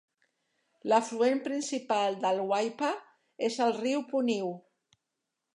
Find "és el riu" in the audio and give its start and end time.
3.51-4.05